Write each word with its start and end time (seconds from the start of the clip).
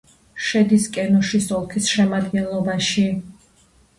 შედის 0.45 0.87
კენოშის 0.95 1.49
ოლქის 1.59 1.91
შემადგენლობაში. 1.97 3.05